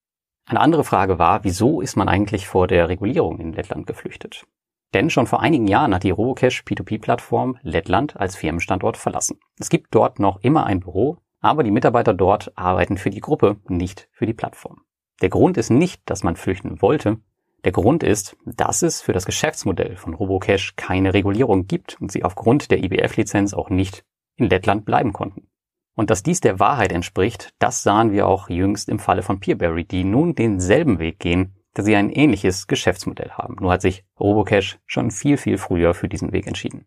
Eine 0.47 0.61
andere 0.61 0.85
Frage 0.85 1.19
war, 1.19 1.45
wieso 1.45 1.83
ist 1.83 1.97
man 1.97 2.09
eigentlich 2.09 2.49
vor 2.49 2.67
der 2.67 2.89
Regulierung 2.89 3.39
in 3.41 3.53
Lettland 3.53 3.87
geflüchtet? 3.87 4.47
Denn 4.95 5.11
schon 5.11 5.27
vor 5.27 5.43
einigen 5.43 5.67
Jahren 5.67 5.95
hat 5.95 6.03
die 6.03 6.11
Robocash 6.11 6.63
P2P-Plattform 6.63 7.59
Lettland 7.61 8.17
als 8.17 8.37
Firmenstandort 8.37 8.97
verlassen. 8.97 9.39
Es 9.59 9.69
gibt 9.69 9.95
dort 9.95 10.19
noch 10.19 10.41
immer 10.41 10.65
ein 10.65 10.81
Büro, 10.81 11.19
aber 11.41 11.63
die 11.63 11.71
Mitarbeiter 11.71 12.15
dort 12.15 12.57
arbeiten 12.57 12.97
für 12.97 13.11
die 13.11 13.21
Gruppe, 13.21 13.57
nicht 13.69 14.09
für 14.13 14.25
die 14.25 14.33
Plattform. 14.33 14.81
Der 15.21 15.29
Grund 15.29 15.59
ist 15.59 15.69
nicht, 15.69 16.01
dass 16.07 16.23
man 16.23 16.37
flüchten 16.37 16.81
wollte. 16.81 17.19
Der 17.65 17.73
Grund 17.73 18.03
ist, 18.03 18.37
dass 18.45 18.83
es 18.83 19.01
für 19.01 19.13
das 19.13 19.27
Geschäftsmodell 19.27 19.97
von 19.97 20.15
Robocash 20.15 20.75
keine 20.77 21.13
Regulierung 21.13 21.67
gibt 21.67 22.01
und 22.01 22.13
sie 22.13 22.23
aufgrund 22.23 22.71
der 22.71 22.83
IBF-Lizenz 22.85 23.53
auch 23.53 23.69
nicht 23.69 24.05
in 24.37 24.49
Lettland 24.49 24.85
bleiben 24.85 25.13
konnten. 25.13 25.49
Und 25.97 26.11
dass 26.11 26.23
dies 26.23 26.41
der 26.41 26.61
Wahrheit 26.61 26.93
entspricht, 26.93 27.53
das 27.59 27.83
sahen 27.83 28.13
wir 28.13 28.29
auch 28.29 28.49
jüngst 28.49 28.89
im 28.89 29.01
Falle 29.01 29.23
von 29.23 29.41
Peerberry, 29.41 29.85
die 29.85 30.05
nun 30.05 30.37
denselben 30.37 31.01
Weg 31.01 31.19
gehen, 31.19 31.57
da 31.75 31.83
sie 31.83 31.97
ein 31.97 32.11
ähnliches 32.11 32.69
Geschäftsmodell 32.69 33.31
haben. 33.31 33.57
Nur 33.61 33.73
hat 33.73 33.83
sich 33.83 34.05
Robocash 34.19 34.79
schon 34.87 35.11
viel, 35.11 35.37
viel 35.37 35.59
früher 35.59 35.95
für 35.95 36.09
diesen 36.09 36.33
Weg 36.33 36.47
entschieden. 36.47 36.87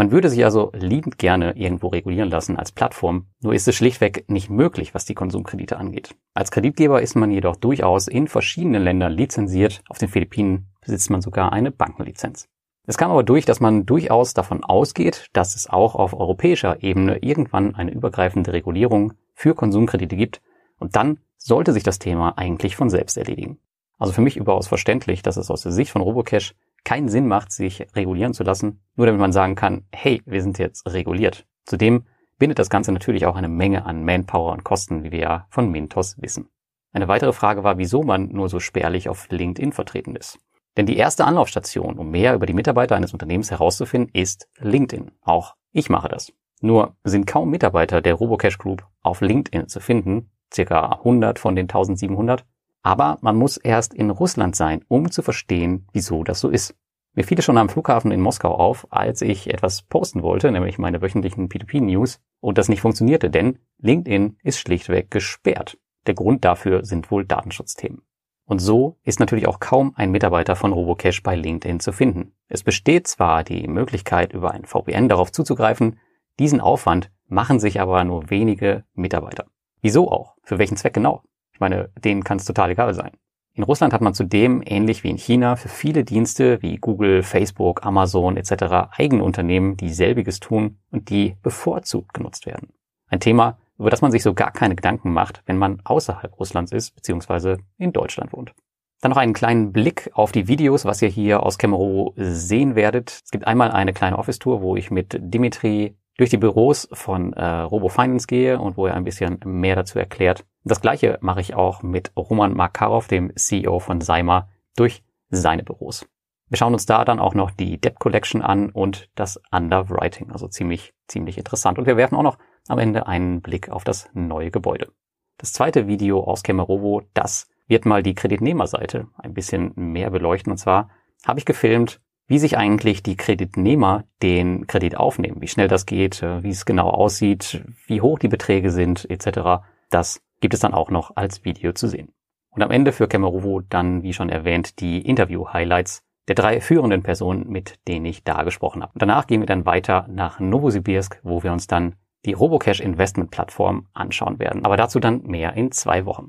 Man 0.00 0.12
würde 0.12 0.30
sich 0.30 0.42
also 0.46 0.72
liebend 0.72 1.18
gerne 1.18 1.58
irgendwo 1.58 1.88
regulieren 1.88 2.30
lassen 2.30 2.56
als 2.56 2.72
Plattform, 2.72 3.26
nur 3.42 3.52
ist 3.52 3.68
es 3.68 3.74
schlichtweg 3.74 4.24
nicht 4.30 4.48
möglich, 4.48 4.94
was 4.94 5.04
die 5.04 5.12
Konsumkredite 5.12 5.76
angeht. 5.76 6.16
Als 6.32 6.50
Kreditgeber 6.50 7.02
ist 7.02 7.16
man 7.16 7.30
jedoch 7.30 7.54
durchaus 7.54 8.08
in 8.08 8.26
verschiedenen 8.26 8.82
Ländern 8.82 9.12
lizenziert, 9.12 9.82
auf 9.90 9.98
den 9.98 10.08
Philippinen 10.08 10.68
besitzt 10.80 11.10
man 11.10 11.20
sogar 11.20 11.52
eine 11.52 11.70
Bankenlizenz. 11.70 12.48
Es 12.86 12.96
kam 12.96 13.10
aber 13.10 13.24
durch, 13.24 13.44
dass 13.44 13.60
man 13.60 13.84
durchaus 13.84 14.32
davon 14.32 14.64
ausgeht, 14.64 15.28
dass 15.34 15.54
es 15.54 15.68
auch 15.68 15.94
auf 15.94 16.14
europäischer 16.14 16.82
Ebene 16.82 17.18
irgendwann 17.18 17.74
eine 17.74 17.92
übergreifende 17.92 18.54
Regulierung 18.54 19.12
für 19.34 19.54
Konsumkredite 19.54 20.16
gibt 20.16 20.40
und 20.78 20.96
dann 20.96 21.18
sollte 21.36 21.74
sich 21.74 21.82
das 21.82 21.98
Thema 21.98 22.38
eigentlich 22.38 22.74
von 22.74 22.88
selbst 22.88 23.18
erledigen. 23.18 23.58
Also 23.98 24.14
für 24.14 24.22
mich 24.22 24.38
überaus 24.38 24.66
verständlich, 24.66 25.20
dass 25.20 25.36
es 25.36 25.50
aus 25.50 25.60
der 25.60 25.72
Sicht 25.72 25.90
von 25.90 26.00
Robocash 26.00 26.54
keinen 26.84 27.08
Sinn 27.08 27.26
macht, 27.26 27.52
sich 27.52 27.86
regulieren 27.94 28.34
zu 28.34 28.42
lassen, 28.42 28.82
nur 28.96 29.06
damit 29.06 29.20
man 29.20 29.32
sagen 29.32 29.54
kann, 29.54 29.84
hey, 29.92 30.22
wir 30.26 30.42
sind 30.42 30.58
jetzt 30.58 30.86
reguliert. 30.92 31.46
Zudem 31.64 32.04
bindet 32.38 32.58
das 32.58 32.70
Ganze 32.70 32.92
natürlich 32.92 33.26
auch 33.26 33.36
eine 33.36 33.48
Menge 33.48 33.86
an 33.86 34.04
Manpower 34.04 34.52
und 34.52 34.64
Kosten, 34.64 35.04
wie 35.04 35.12
wir 35.12 35.20
ja 35.20 35.46
von 35.50 35.70
Mintos 35.70 36.20
wissen. 36.20 36.48
Eine 36.92 37.08
weitere 37.08 37.32
Frage 37.32 37.62
war, 37.62 37.78
wieso 37.78 38.02
man 38.02 38.28
nur 38.28 38.48
so 38.48 38.58
spärlich 38.58 39.08
auf 39.08 39.28
LinkedIn 39.30 39.72
vertreten 39.72 40.16
ist. 40.16 40.38
Denn 40.76 40.86
die 40.86 40.96
erste 40.96 41.24
Anlaufstation, 41.24 41.98
um 41.98 42.10
mehr 42.10 42.34
über 42.34 42.46
die 42.46 42.52
Mitarbeiter 42.52 42.96
eines 42.96 43.12
Unternehmens 43.12 43.50
herauszufinden, 43.50 44.10
ist 44.12 44.48
LinkedIn. 44.58 45.12
Auch 45.22 45.54
ich 45.72 45.88
mache 45.88 46.08
das. 46.08 46.32
Nur 46.60 46.96
sind 47.04 47.26
kaum 47.26 47.50
Mitarbeiter 47.50 48.00
der 48.00 48.14
Robocash 48.14 48.58
Group 48.58 48.86
auf 49.02 49.20
LinkedIn 49.20 49.68
zu 49.68 49.80
finden, 49.80 50.30
circa 50.52 50.86
100 50.86 51.38
von 51.38 51.56
den 51.56 51.64
1700. 51.64 52.44
Aber 52.82 53.18
man 53.20 53.36
muss 53.36 53.56
erst 53.56 53.94
in 53.94 54.10
Russland 54.10 54.56
sein, 54.56 54.84
um 54.88 55.10
zu 55.10 55.22
verstehen, 55.22 55.86
wieso 55.92 56.24
das 56.24 56.40
so 56.40 56.48
ist. 56.48 56.74
Mir 57.12 57.24
fiel 57.24 57.38
es 57.38 57.44
schon 57.44 57.58
am 57.58 57.68
Flughafen 57.68 58.12
in 58.12 58.20
Moskau 58.20 58.54
auf, 58.54 58.86
als 58.90 59.20
ich 59.20 59.52
etwas 59.52 59.82
posten 59.82 60.22
wollte, 60.22 60.50
nämlich 60.52 60.78
meine 60.78 61.02
wöchentlichen 61.02 61.48
P2P-News, 61.48 62.20
und 62.40 62.56
das 62.56 62.68
nicht 62.68 62.80
funktionierte, 62.80 63.30
denn 63.30 63.58
LinkedIn 63.78 64.38
ist 64.42 64.60
schlichtweg 64.60 65.10
gesperrt. 65.10 65.76
Der 66.06 66.14
Grund 66.14 66.44
dafür 66.44 66.84
sind 66.84 67.10
wohl 67.10 67.24
Datenschutzthemen. 67.24 68.02
Und 68.46 68.58
so 68.60 68.96
ist 69.04 69.20
natürlich 69.20 69.46
auch 69.46 69.60
kaum 69.60 69.92
ein 69.96 70.10
Mitarbeiter 70.10 70.56
von 70.56 70.72
Robocash 70.72 71.22
bei 71.22 71.36
LinkedIn 71.36 71.80
zu 71.80 71.92
finden. 71.92 72.32
Es 72.48 72.62
besteht 72.62 73.06
zwar 73.06 73.44
die 73.44 73.68
Möglichkeit, 73.68 74.32
über 74.32 74.52
ein 74.52 74.64
VPN 74.64 75.08
darauf 75.08 75.30
zuzugreifen, 75.30 75.98
diesen 76.38 76.60
Aufwand 76.60 77.10
machen 77.28 77.60
sich 77.60 77.80
aber 77.80 78.02
nur 78.04 78.30
wenige 78.30 78.84
Mitarbeiter. 78.94 79.46
Wieso 79.82 80.10
auch? 80.10 80.36
Für 80.42 80.58
welchen 80.58 80.76
Zweck 80.76 80.94
genau? 80.94 81.22
Ich 81.60 81.62
meine, 81.62 81.90
denen 82.02 82.24
kann 82.24 82.38
es 82.38 82.46
total 82.46 82.70
egal 82.70 82.94
sein. 82.94 83.10
In 83.52 83.64
Russland 83.64 83.92
hat 83.92 84.00
man 84.00 84.14
zudem, 84.14 84.62
ähnlich 84.64 85.04
wie 85.04 85.10
in 85.10 85.18
China, 85.18 85.56
für 85.56 85.68
viele 85.68 86.04
Dienste 86.04 86.62
wie 86.62 86.78
Google, 86.78 87.22
Facebook, 87.22 87.84
Amazon 87.84 88.38
etc. 88.38 88.88
eigene 88.96 89.22
Unternehmen, 89.22 89.76
die 89.76 89.90
selbiges 89.90 90.40
tun 90.40 90.78
und 90.90 91.10
die 91.10 91.36
bevorzugt 91.42 92.14
genutzt 92.14 92.46
werden. 92.46 92.70
Ein 93.08 93.20
Thema, 93.20 93.58
über 93.76 93.90
das 93.90 94.00
man 94.00 94.10
sich 94.10 94.22
so 94.22 94.32
gar 94.32 94.52
keine 94.52 94.74
Gedanken 94.74 95.12
macht, 95.12 95.42
wenn 95.44 95.58
man 95.58 95.82
außerhalb 95.84 96.40
Russlands 96.40 96.72
ist, 96.72 96.94
beziehungsweise 96.94 97.58
in 97.76 97.92
Deutschland 97.92 98.32
wohnt. 98.32 98.54
Dann 99.02 99.10
noch 99.10 99.18
einen 99.18 99.34
kleinen 99.34 99.70
Blick 99.70 100.08
auf 100.14 100.32
die 100.32 100.48
Videos, 100.48 100.86
was 100.86 101.02
ihr 101.02 101.10
hier 101.10 101.42
aus 101.42 101.58
Kemero 101.58 102.14
sehen 102.16 102.74
werdet. 102.74 103.20
Es 103.22 103.30
gibt 103.30 103.46
einmal 103.46 103.70
eine 103.70 103.92
kleine 103.92 104.18
Office-Tour, 104.18 104.62
wo 104.62 104.76
ich 104.76 104.90
mit 104.90 105.14
Dimitri 105.20 105.94
durch 106.20 106.28
die 106.28 106.36
Büros 106.36 106.86
von 106.92 107.32
äh, 107.32 107.44
Robo 107.44 107.88
Finance 107.88 108.26
gehe 108.26 108.60
und 108.60 108.76
wo 108.76 108.86
er 108.86 108.92
ein 108.92 109.04
bisschen 109.04 109.40
mehr 109.46 109.74
dazu 109.74 109.98
erklärt. 109.98 110.44
Das 110.64 110.82
gleiche 110.82 111.16
mache 111.22 111.40
ich 111.40 111.54
auch 111.54 111.82
mit 111.82 112.12
Roman 112.14 112.52
Makarov, 112.52 113.08
dem 113.08 113.34
CEO 113.36 113.78
von 113.78 114.02
Seima, 114.02 114.50
durch 114.76 115.02
seine 115.30 115.62
Büros. 115.62 116.06
Wir 116.48 116.58
schauen 116.58 116.74
uns 116.74 116.84
da 116.84 117.06
dann 117.06 117.20
auch 117.20 117.32
noch 117.32 117.50
die 117.50 117.80
Debt 117.80 117.98
Collection 117.98 118.42
an 118.42 118.68
und 118.68 119.08
das 119.14 119.40
Underwriting, 119.50 120.30
also 120.30 120.46
ziemlich, 120.46 120.92
ziemlich 121.08 121.38
interessant. 121.38 121.78
Und 121.78 121.86
wir 121.86 121.96
werfen 121.96 122.16
auch 122.16 122.22
noch 122.22 122.36
am 122.68 122.78
Ende 122.78 123.06
einen 123.06 123.40
Blick 123.40 123.70
auf 123.70 123.84
das 123.84 124.10
neue 124.12 124.50
Gebäude. 124.50 124.92
Das 125.38 125.54
zweite 125.54 125.86
Video 125.86 126.22
aus 126.22 126.42
Kemerovo, 126.42 127.00
das 127.14 127.48
wird 127.66 127.86
mal 127.86 128.02
die 128.02 128.14
Kreditnehmerseite 128.14 129.06
ein 129.16 129.32
bisschen 129.32 129.72
mehr 129.74 130.10
beleuchten. 130.10 130.52
Und 130.52 130.58
zwar 130.58 130.90
habe 131.26 131.38
ich 131.38 131.46
gefilmt, 131.46 132.02
wie 132.30 132.38
sich 132.38 132.56
eigentlich 132.56 133.02
die 133.02 133.16
Kreditnehmer 133.16 134.04
den 134.22 134.68
Kredit 134.68 134.96
aufnehmen, 134.96 135.40
wie 135.40 135.48
schnell 135.48 135.66
das 135.66 135.84
geht, 135.84 136.22
äh, 136.22 136.44
wie 136.44 136.50
es 136.50 136.64
genau 136.64 136.88
aussieht, 136.88 137.64
wie 137.88 138.00
hoch 138.00 138.20
die 138.20 138.28
Beträge 138.28 138.70
sind, 138.70 139.10
etc. 139.10 139.64
Das 139.90 140.22
gibt 140.40 140.54
es 140.54 140.60
dann 140.60 140.72
auch 140.72 140.90
noch 140.90 141.16
als 141.16 141.44
Video 141.44 141.72
zu 141.72 141.88
sehen. 141.88 142.12
Und 142.50 142.62
am 142.62 142.70
Ende 142.70 142.92
für 142.92 143.08
Kemerovo 143.08 143.62
dann, 143.68 144.04
wie 144.04 144.12
schon 144.12 144.28
erwähnt, 144.28 144.78
die 144.78 145.00
Interview-Highlights 145.00 146.04
der 146.28 146.36
drei 146.36 146.60
führenden 146.60 147.02
Personen, 147.02 147.48
mit 147.48 147.80
denen 147.88 148.06
ich 148.06 148.22
da 148.22 148.44
gesprochen 148.44 148.82
habe. 148.82 148.92
Danach 148.94 149.26
gehen 149.26 149.40
wir 149.40 149.46
dann 149.46 149.66
weiter 149.66 150.06
nach 150.08 150.38
Novosibirsk, 150.38 151.18
wo 151.24 151.42
wir 151.42 151.50
uns 151.50 151.66
dann 151.66 151.96
die 152.24 152.34
Robocash 152.34 152.78
Investment 152.78 153.32
Plattform 153.32 153.88
anschauen 153.92 154.38
werden. 154.38 154.64
Aber 154.64 154.76
dazu 154.76 155.00
dann 155.00 155.22
mehr 155.22 155.54
in 155.54 155.72
zwei 155.72 156.04
Wochen. 156.04 156.28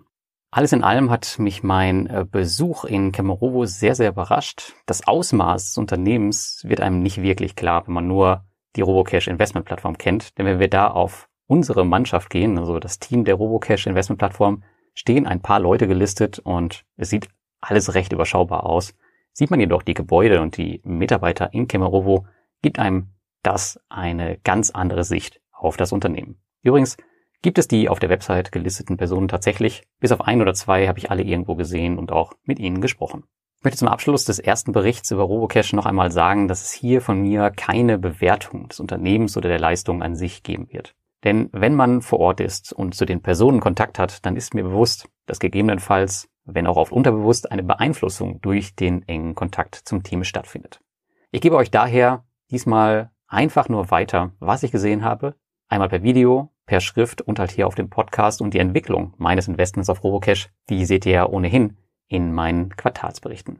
Alles 0.53 0.73
in 0.73 0.83
allem 0.83 1.09
hat 1.09 1.39
mich 1.39 1.63
mein 1.63 2.07
äh, 2.07 2.25
Besuch 2.29 2.83
in 2.83 3.13
Kemerovo 3.13 3.65
sehr, 3.65 3.95
sehr 3.95 4.09
überrascht. 4.09 4.73
Das 4.85 5.07
Ausmaß 5.07 5.63
des 5.63 5.77
Unternehmens 5.77 6.65
wird 6.67 6.81
einem 6.81 7.01
nicht 7.01 7.21
wirklich 7.21 7.55
klar, 7.55 7.87
wenn 7.87 7.93
man 7.93 8.07
nur 8.07 8.43
die 8.75 8.81
Robocash 8.81 9.29
Investment 9.29 9.65
Plattform 9.65 9.97
kennt. 9.97 10.37
Denn 10.37 10.45
wenn 10.45 10.59
wir 10.59 10.67
da 10.67 10.87
auf 10.89 11.29
unsere 11.47 11.85
Mannschaft 11.85 12.29
gehen, 12.29 12.57
also 12.57 12.79
das 12.79 12.99
Team 12.99 13.23
der 13.23 13.35
Robocash 13.35 13.87
Investment 13.87 14.19
Plattform, 14.19 14.63
stehen 14.93 15.25
ein 15.25 15.41
paar 15.41 15.61
Leute 15.61 15.87
gelistet 15.87 16.39
und 16.39 16.83
es 16.97 17.09
sieht 17.09 17.29
alles 17.61 17.93
recht 17.93 18.11
überschaubar 18.11 18.65
aus. 18.65 18.93
Sieht 19.31 19.51
man 19.51 19.61
jedoch 19.61 19.83
die 19.83 19.93
Gebäude 19.93 20.41
und 20.41 20.57
die 20.57 20.81
Mitarbeiter 20.83 21.53
in 21.53 21.69
Kemerovo, 21.69 22.25
gibt 22.61 22.77
einem 22.77 23.13
das 23.41 23.79
eine 23.87 24.37
ganz 24.43 24.71
andere 24.71 25.05
Sicht 25.05 25.39
auf 25.53 25.77
das 25.77 25.93
Unternehmen. 25.93 26.41
Übrigens 26.61 26.97
gibt 27.41 27.57
es 27.57 27.67
die 27.67 27.89
auf 27.89 27.99
der 27.99 28.09
Website 28.09 28.51
gelisteten 28.51 28.97
Personen 28.97 29.27
tatsächlich. 29.27 29.83
Bis 29.99 30.11
auf 30.11 30.21
ein 30.21 30.41
oder 30.41 30.53
zwei 30.53 30.87
habe 30.87 30.99
ich 30.99 31.11
alle 31.11 31.23
irgendwo 31.23 31.55
gesehen 31.55 31.97
und 31.97 32.11
auch 32.11 32.33
mit 32.43 32.59
ihnen 32.59 32.81
gesprochen. 32.81 33.23
Ich 33.59 33.63
möchte 33.63 33.79
zum 33.79 33.89
Abschluss 33.89 34.25
des 34.25 34.39
ersten 34.39 34.71
Berichts 34.71 35.11
über 35.11 35.23
Robocash 35.23 35.73
noch 35.73 35.85
einmal 35.85 36.11
sagen, 36.11 36.47
dass 36.47 36.63
es 36.63 36.71
hier 36.71 37.01
von 37.01 37.21
mir 37.21 37.51
keine 37.51 37.99
Bewertung 37.99 38.67
des 38.67 38.79
Unternehmens 38.79 39.37
oder 39.37 39.49
der 39.49 39.59
Leistung 39.59 40.01
an 40.01 40.15
sich 40.15 40.41
geben 40.41 40.67
wird. 40.71 40.95
Denn 41.23 41.49
wenn 41.51 41.75
man 41.75 42.01
vor 42.01 42.19
Ort 42.19 42.39
ist 42.39 42.73
und 42.73 42.95
zu 42.95 43.05
den 43.05 43.21
Personen 43.21 43.59
Kontakt 43.59 43.99
hat, 43.99 44.25
dann 44.25 44.35
ist 44.35 44.55
mir 44.55 44.63
bewusst, 44.63 45.07
dass 45.27 45.39
gegebenenfalls, 45.39 46.29
wenn 46.43 46.65
auch 46.65 46.77
oft 46.77 46.91
unterbewusst, 46.91 47.51
eine 47.51 47.63
Beeinflussung 47.63 48.41
durch 48.41 48.75
den 48.75 49.07
engen 49.07 49.35
Kontakt 49.35 49.75
zum 49.75 50.01
Team 50.01 50.23
stattfindet. 50.23 50.81
Ich 51.29 51.41
gebe 51.41 51.55
euch 51.55 51.69
daher 51.69 52.25
diesmal 52.49 53.11
einfach 53.27 53.69
nur 53.69 53.91
weiter, 53.91 54.31
was 54.39 54.63
ich 54.63 54.71
gesehen 54.71 55.03
habe, 55.03 55.35
einmal 55.67 55.89
per 55.89 56.03
Video, 56.03 56.50
per 56.65 56.79
Schrift 56.79 57.21
und 57.21 57.39
halt 57.39 57.51
hier 57.51 57.67
auf 57.67 57.75
dem 57.75 57.89
Podcast 57.89 58.41
und 58.41 58.53
die 58.53 58.59
Entwicklung 58.59 59.13
meines 59.17 59.47
Investments 59.47 59.89
auf 59.89 60.03
Robocash, 60.03 60.49
die 60.69 60.85
seht 60.85 61.05
ihr 61.05 61.13
ja 61.13 61.27
ohnehin 61.27 61.77
in 62.07 62.33
meinen 62.33 62.75
Quartalsberichten. 62.75 63.59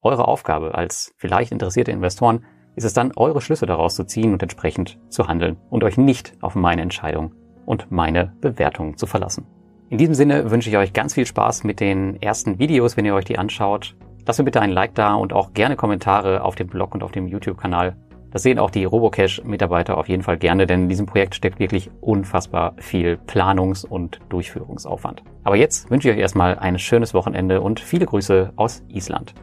Eure 0.00 0.26
Aufgabe 0.26 0.74
als 0.74 1.14
vielleicht 1.16 1.52
interessierte 1.52 1.92
Investoren 1.92 2.44
ist 2.74 2.84
es 2.84 2.94
dann, 2.94 3.12
eure 3.16 3.40
Schlüsse 3.40 3.66
daraus 3.66 3.94
zu 3.94 4.04
ziehen 4.04 4.32
und 4.32 4.42
entsprechend 4.42 4.98
zu 5.08 5.28
handeln 5.28 5.58
und 5.70 5.84
euch 5.84 5.96
nicht 5.96 6.34
auf 6.40 6.54
meine 6.54 6.82
Entscheidung 6.82 7.34
und 7.66 7.90
meine 7.90 8.34
Bewertung 8.40 8.96
zu 8.96 9.06
verlassen. 9.06 9.46
In 9.90 9.98
diesem 9.98 10.14
Sinne 10.14 10.50
wünsche 10.50 10.70
ich 10.70 10.76
euch 10.76 10.92
ganz 10.92 11.14
viel 11.14 11.26
Spaß 11.26 11.64
mit 11.64 11.78
den 11.78 12.20
ersten 12.22 12.58
Videos, 12.58 12.96
wenn 12.96 13.04
ihr 13.04 13.14
euch 13.14 13.26
die 13.26 13.38
anschaut. 13.38 13.94
Lasst 14.26 14.38
mir 14.38 14.44
bitte 14.46 14.60
ein 14.60 14.70
Like 14.70 14.94
da 14.94 15.14
und 15.14 15.32
auch 15.32 15.52
gerne 15.52 15.76
Kommentare 15.76 16.42
auf 16.42 16.54
dem 16.54 16.68
Blog 16.68 16.94
und 16.94 17.02
auf 17.02 17.12
dem 17.12 17.28
YouTube-Kanal. 17.28 17.96
Das 18.32 18.42
sehen 18.42 18.58
auch 18.58 18.70
die 18.70 18.84
Robocash-Mitarbeiter 18.84 19.98
auf 19.98 20.08
jeden 20.08 20.22
Fall 20.22 20.38
gerne, 20.38 20.66
denn 20.66 20.84
in 20.84 20.88
diesem 20.88 21.06
Projekt 21.06 21.34
steckt 21.34 21.58
wirklich 21.58 21.90
unfassbar 22.00 22.74
viel 22.78 23.18
Planungs- 23.26 23.84
und 23.84 24.20
Durchführungsaufwand. 24.30 25.22
Aber 25.44 25.56
jetzt 25.56 25.90
wünsche 25.90 26.08
ich 26.08 26.14
euch 26.14 26.20
erstmal 26.20 26.58
ein 26.58 26.78
schönes 26.78 27.12
Wochenende 27.12 27.60
und 27.60 27.78
viele 27.78 28.06
Grüße 28.06 28.54
aus 28.56 28.82
Island. 28.88 29.34